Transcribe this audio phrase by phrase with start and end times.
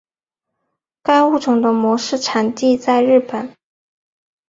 [1.03, 3.53] 该物种的模式产地在日本。